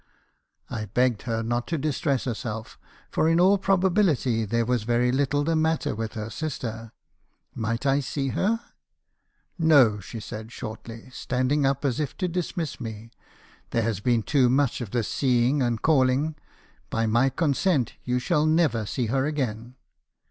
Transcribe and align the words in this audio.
"I 0.67 0.85
begged 0.85 1.21
her 1.29 1.43
not 1.43 1.67
to 1.67 1.77
distress 1.77 2.23
herself, 2.23 2.79
for 3.11 3.29
in 3.29 3.39
all 3.39 3.59
probability 3.59 4.45
there 4.45 4.65
was 4.65 4.81
very 4.81 5.11
little 5.11 5.43
the 5.43 5.55
matter 5.55 5.93
with 5.93 6.13
her 6.13 6.31
sister. 6.31 6.91
Might 7.53 7.85
I 7.85 7.99
see 7.99 8.29
her? 8.29 8.59
U4 8.59 8.63
No!' 9.59 9.99
she 9.99 10.19
said, 10.19 10.51
shortly, 10.51 11.11
standing 11.11 11.67
up 11.67 11.85
as 11.85 11.99
if 11.99 12.17
to 12.17 12.27
dismiss 12.27 12.79
me. 12.81 13.11
4 13.69 13.69
There 13.69 13.83
has 13.83 13.99
been 13.99 14.23
too 14.23 14.49
much 14.49 14.81
of 14.81 14.89
this 14.89 15.07
seeing 15.07 15.61
and 15.61 15.83
calling. 15.83 16.33
By 16.89 17.05
my 17.05 17.29
consent, 17.29 17.93
you 18.03 18.17
shall 18.17 18.47
never 18.47 18.87
see 18.87 19.05
her 19.05 19.27
again.' 19.27 19.75